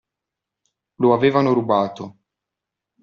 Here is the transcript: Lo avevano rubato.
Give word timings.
Lo 0.95 1.13
avevano 1.13 1.53
rubato. 1.53 2.15